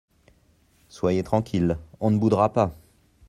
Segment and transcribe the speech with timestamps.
[0.89, 1.77] Soyez tranquille…
[1.99, 2.75] on ne boudera pas!